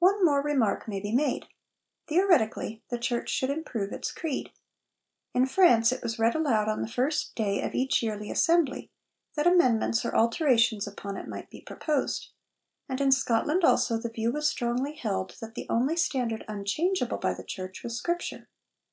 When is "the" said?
2.88-2.98, 6.82-6.88, 13.96-14.08, 15.54-15.68, 17.32-17.44